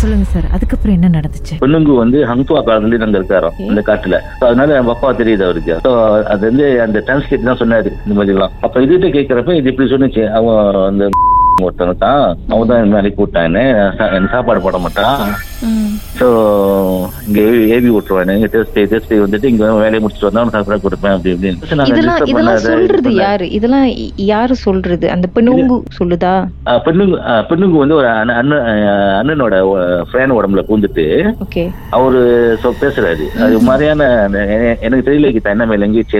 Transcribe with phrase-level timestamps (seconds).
[0.00, 1.54] சொல்லுங்க சார் அதுக்கப்புறம் என்ன நடந்துச்சு?
[1.62, 4.16] பொண்ணுங்கு வந்து ஹங்துவா காலத்துல அங்க இருக்காரோ இந்த காட்டுல.
[4.48, 5.74] அதனால என் அப்பா தெரியுது அவருக்கு.
[5.86, 5.92] ஸோ
[6.32, 10.24] அது வந்து அந்த டிரான்ஸ்லேட் தான் சொன்னாரு இந்த மாதிரி எல்லாம் அப்ப இதுகிட்ட கேட்கறப்ப இது இப்படி சொன்னுச்சு.
[10.40, 10.60] அவன்
[10.90, 11.04] அந்த
[11.66, 12.22] ஒருத்தவங்க தான்
[12.54, 13.60] அவன் தான் என்ன அனுப்பி விட்டான் என்ன
[14.32, 15.22] சாப்பாடு போட மாட்டான்.
[16.18, 16.26] ஸோ
[17.26, 17.40] இங்க
[17.74, 21.60] ஏவி விட்டுருவான் இங்க தேர்ஸ்டே தேர்ஸ்டே வந்துட்டு இங்க வேலையை முடிச்சுட்டு வந்தா அவனுக்கு சாப்பிட கொடுப்பேன் அப்படி இப்படின்னு.
[21.90, 22.02] இது
[22.66, 23.12] சொல்றது.
[23.22, 23.46] யாரு?
[23.58, 23.86] இதெல்லாம்
[24.30, 25.06] யாரு சொல்றது?
[25.14, 26.34] அந்த பெண்ணுங்கு சொல்லுதா?
[26.86, 27.16] பெண்ணுங்க
[27.50, 28.52] பெண்ணுங்க வந்து ஒரு அண்ணன்
[29.20, 29.54] அண்ணனோட
[30.10, 31.06] ஃபேன் உடம்புல பூந்துட்டு
[31.46, 31.64] ஓகே.
[31.98, 32.20] அவரு
[32.82, 33.26] பேசுறாரு.
[33.44, 34.02] அது மாதிரியான
[34.86, 35.54] எனக்கு தெரியல கீதா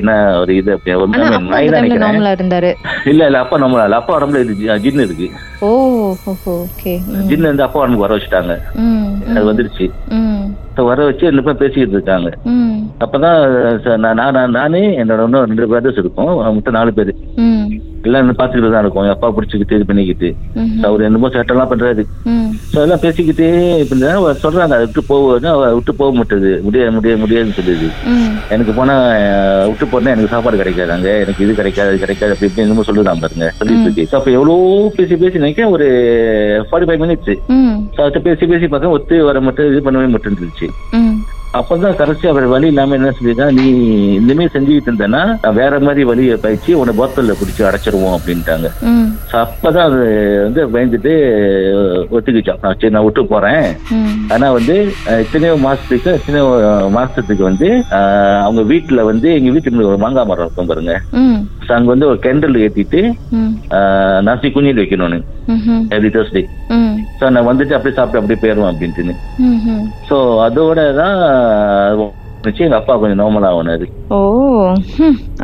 [0.01, 0.95] என்ன ஒரு இது அப்படி.
[1.03, 1.11] ஒரு
[2.05, 2.71] நார்மலா இருந்தாரு.
[3.13, 5.29] இல்ல இல்ல அப்பா நம்ம இல்ல, அப்பா உடம்புல இது ஜின்னு இருக்கு.
[5.67, 5.69] ஓ
[6.31, 6.93] ஓஹோ ஓகே.
[7.29, 8.55] ஜின்னு வந்து அப்பா உடம்புக்கு வர வச்சுட்டாங்க.
[9.35, 9.87] அது வந்துருச்சு.
[10.89, 12.31] வர வச்சு ரெண்டு பேரும் பேசிக்கிட்டு இருக்காங்க.
[13.05, 13.39] அப்பதான்
[14.05, 16.33] நான் நான் என்னோட இன்னும் ரெண்டு பிரதர்ஸ் இருக்கும்.
[16.57, 17.13] மொத்தம் நாலு பேரு.
[18.07, 19.09] எல்லாம் பார்த்துக்கிட்டு தான் இருக்கும்.
[19.15, 20.29] அப்பா பிடிச்சிக்கிட்டு இது பண்ணிக்கிட்டு.
[20.89, 22.03] அவர் என்னமோ சேட்டெல்லாம் பண்றாரு.
[22.73, 23.49] ஸோ எல்லாம் பேசிக்கிட்டே
[23.83, 24.77] இப்ப இந்த அவர் சொல்றாங்க.
[24.77, 26.53] அதை விட்டு அவ விட்டு போக மாட்டேது.
[26.67, 27.89] முடியாது முடியாது முடியாதுன்னு சொல்லுது.
[28.51, 28.95] எனக்கு போனா
[29.67, 33.47] விட்டு போனா எனக்கு சாப்பாடு கிடைக்காதாங்க எனக்கு இது கிடைக்காது அது கிடைக்காது அப்படி இப்படி என்னமோ சொல்லுதான் பாருங்க.
[33.59, 34.05] சொல்லிட்டு இருக்கு.
[34.07, 34.55] ஸோ அப்போ எவ்வளோ
[34.97, 35.87] பேசி பேசி நினைக்கிறேன் ஒரு
[36.69, 37.33] ஃபார்ட்டி ஃபைவ் மினிட்ஸ்
[37.95, 40.69] ஸோ அதை பேசி பேசி பார்க்க ஒத்து வர மட்டும் இது பண்ணவே மட்டும் இருந்துச்சு
[41.57, 43.65] அப்பதான் கடைசி அவர் வழி இல்லாம என்ன சொல்லிதான் நீ
[44.17, 45.21] இனிமே செஞ்சுக்கிட்டு இருந்தேன்னா
[45.59, 48.69] வேற மாதிரி வழியை பயிற்சி உன்னை போத்தல்ல பிடிச்சி அடைச்சிருவோம் அப்படின்ட்டாங்க.
[49.41, 50.01] அப்பதான் அது
[50.45, 51.13] வந்து பயந்துட்டு
[52.11, 53.67] ஒத்துக்கிச்சோம் நான் சரி நான் விட்டு போறேன்.
[54.33, 57.69] ஆனா வந்து அஹ், எத்தனையோ மாசத்துக்கு எத்தனையோ அஹ், மாசத்துக்கு வந்து
[58.45, 60.95] அவங்க வீட்டுல வந்து எங்க வீட்டுக்கு ஒரு மாங்காய் மரம் இருக்கும் பாருங்க.
[61.73, 63.01] அங்க வந்து ஒரு கேண்டில் ஏத்திட்டு
[64.27, 65.21] நசி குஞ்சில் வைக்கணும்னு.
[65.95, 66.43] எவ்ரி தேர்ஸ்டே
[67.19, 69.17] ஸோ நான் வந்துட்டு அப்படியே சாப்பிட்டு அப்படியே போயிடுவேன் அப்படின்ட்டுன்னு.
[70.09, 71.17] ஸோ அதோட தான்
[72.47, 73.87] வச்சு எங்க அப்பா கொஞ்சம் நார்மல் ஆகுனாரு
[74.17, 74.19] ஓ.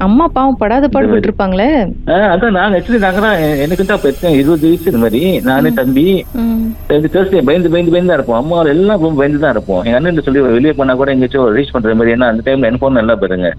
[0.06, 1.66] அம்மா பாவம் படாத பாடுபட்டு இருப்பாங்களே
[2.32, 5.22] அதான் நான் ஆக்சுவலி நாங்க தான் எனக்கு தான் இருபது வயசு இந்த மாதிரி.
[5.48, 6.04] நானே தம்பி.
[7.14, 8.40] தேர்ஸ்டே பயந்து பயந்து பயந்து தான் இருப்போம்.
[8.42, 9.82] அம்மா எல்லாம் பயந்து தான் இருப்போம்.
[9.86, 12.98] எங்க அண்ணன் சொல்லி வெளியே போனா கூட எங்கேயாச்சும் ரீச் பண்ற மாதிரி ஏன்னா அந்த டைம்ல என் ஃபோன்
[13.00, 13.50] நல்லா பாருங்க.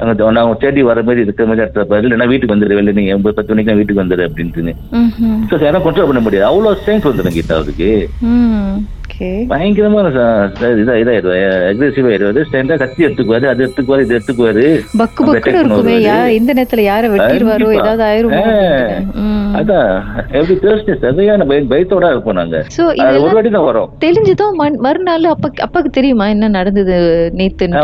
[0.00, 2.06] அங்க நான் தேடி வர மாதிரி இருக்கிற மாதிரி இடத்துல பாரு.
[2.06, 5.38] இல்லைன்னா வீட்டுக்கு வந்துடு வெளில நீங்க ஒன்பது பத்து மணிக்கு வீட்டுக்கு வந்துடு அப்படின்ட்டு ம்ஹும்.
[5.50, 6.48] ஸோ யாரும் கண்ட்ரோல் பண்ண முடியாது.
[6.50, 7.90] அவ்வளோ ஸ்ட்ரென்த் வந்துடும் கீதா அவருக்கு
[9.50, 10.06] பயங்கரமான
[10.82, 12.40] இதா இதாயிடுவாரு அக்ரெசிவ் ஆயிடுவாரு.
[12.82, 14.64] கத்தி எடுத்துக்குவாரு அது எடுத்துக்குவாரு இது எடுத்துக்குவாரு.
[15.00, 15.96] பக்கு பக்குன்னு இருக்குமே.
[16.08, 17.68] யார் இந்த நேரத்துல யார வெட்டிடுவாரோ.
[17.80, 18.42] ஏதாவது ஆயிருமோ
[19.60, 19.90] அதான்
[20.38, 22.60] எவ்ரி தேர்ஸ்டே சரியான பயத்தோட இருப்போம் நாங்க.
[23.24, 23.90] ஒரு வாட்டி தான் வரும்.
[24.04, 26.96] தெரிஞ்சதும் மறுநாள் அப்பா அப்பாக்கு தெரியுமா என்ன நடந்தது
[27.40, 27.82] நேத்துன்னு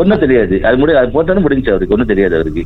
[0.00, 0.56] ஒன்னும் தெரியாது.
[0.68, 1.94] அது முடி அது போட்டாலும் முடிஞ்சு அவருக்கு.
[1.96, 2.64] ஒன்னும் தெரியாது அவருக்கு.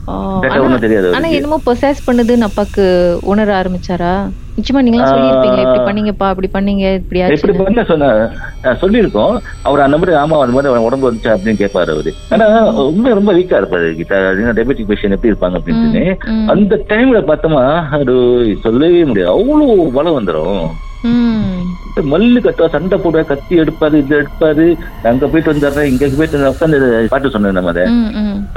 [0.64, 2.86] ஒன்னும் தெரியாது ஆனா என்னமோ பொசஸ் பண்ணுதுன்னு அப்பாக்கு
[3.32, 4.14] உணர ஆரம்பிச்சாரா?
[4.58, 5.62] நிச்சயமா நீங்களா சொல்லியிருப்பீங்களே?
[5.64, 8.10] இப்படி பண்ணீங்கப்பா இப்படி பண்ணீங்க இப்படி இப்படி பண்ண சொன்ன
[8.82, 9.34] சொல்லியிருக்கோம்.
[9.68, 12.12] அவர் அந்த மாதிரி ஆமா அந்த மாதிரி உடம்பு வந்துச்சு அப்படின்னு கேட்பாரு அவரு.
[12.34, 12.46] ஆனா
[12.78, 14.20] ரொம்ப ரொம்ப வீக்கா இருப்பாரு கீதா
[14.60, 16.04] டெபெட்டிக் பேஷன் எப்படி இருப்பாங்க அப்படின்னு.
[16.54, 17.64] அந்த டைம்ல பார்த்தோமா
[17.98, 18.14] அது
[18.66, 19.34] சொல்லவே முடியாது.
[19.36, 20.64] அவ்வளவு பலம் வந்துடும்
[22.12, 24.64] மல்லு கட்டுவா சண்டை போடுவா கத்தி எடுப்பாரு இது எடுப்பாரு.
[25.10, 26.78] அங்க போயிட்டு வந்துடுறேன் இங்க போயிட்டு உட்காந்து
[27.12, 27.84] பாட்டு சொன்னேன் நம்ம அதை.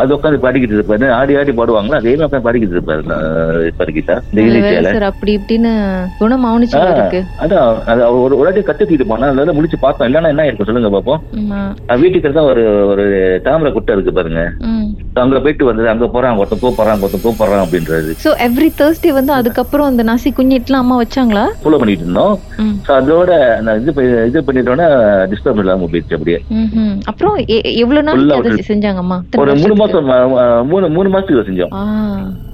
[0.01, 1.05] அது உட்காந்து பாடிக்கிட்டு இருப்பாரு.
[1.17, 1.99] ஆடி ஆடி பாடுவாங்களா?
[2.01, 3.25] அதே மாதிரி உட்காந்து பாடிக்கிட்டு இருப்பாரு நான்
[3.65, 5.71] இருப்பாரு கீதா இந்த அது வேற இலக்கியால சார் அப்படி இப்படின்னு
[6.21, 10.47] குணம் அவனிச்சு இருக்கு அதான் அது ஒரு ஒரு வாட்டி கத்துக்கிட்டு போனா அதனால முடிச்சு பார்த்தோம் இல்லைன்னா என்ன
[10.49, 11.21] இருக்கும் சொல்லுங்க பாப்போம்.
[12.03, 12.63] வீட்டுக்கு தான் ஒரு
[12.93, 13.05] ஒரு
[13.47, 14.43] தாமரை குட்டை இருக்கு பாருங்க.
[15.21, 18.11] அங்க போயிட்டு வந்தது அங்க போறான் ஒருத்தன் கூப்பிடுறான் ஒருத்தன் கூப்பிடுறான் அப்படின்றது.
[18.25, 21.45] சோ எவ்ரி தேர்ஸ்டே வந்து அதுக்கப்புறம் அந்த நாசி குஞ்சிட்டுலாம் அம்மா வச்சாங்களா?
[21.63, 22.35] ஃபாலோ பண்ணிட்டு இருந்தோம்.
[22.87, 23.91] ஸோ அதோட நான் இது
[24.27, 24.85] இது பண்ணிட்டோன்னா
[25.31, 26.39] டிஸ்டர்ப் இல்லாம போயிடுச்சு அப்படியே.
[27.05, 30.05] அப்புறம் எ- எவ்வளவு Full நாளைக்கு ஆ அதை விட்டு- செஞ்சாங்க அம்மா ஒரு மூணு மாசம்
[30.67, 31.73] மூணு மூணு மாசத்துக்கு செஞ்சோம்.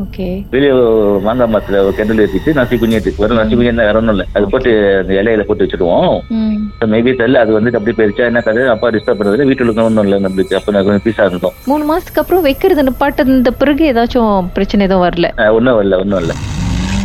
[0.04, 0.28] ஓகே.
[0.52, 0.72] வெளியே
[1.20, 4.26] மாங்காய் மரத்துல கிணறு ஏற்றிட்டு நசி குஞ்சிட்டு வெறும் நசி குஞ்சு வேற ஒன்றும் இல்லை.
[4.34, 6.20] அது போட்டு அந்த இலையில போட்டு வச்சிடுவோம்.
[6.30, 6.56] ம்.
[6.86, 7.34] மேபி தெரியல.
[7.34, 8.68] அது வந்துட்டு அப்படி போயிருச்சா என்ன கதை?
[8.68, 10.54] அப்பா டிஸ்டர்ப் பண்ணுறது வீட்டுல ஒன்றும் இல்லை நம்மளுக்கு.
[10.54, 15.10] அப்போ நான் கொஞ்சம் பீஸா இருந்தோம் மூணு மாசத்துக்கு அப்புறம் வைக்கிறது நிப்பாட்டது இந்த பிறகு ஏதாச்சும் பிரச்சனை எதுவும்
[15.10, 15.52] வரல?
[15.52, 16.36] ஒன்றும் இல்லை ஒன்றும் இல்லை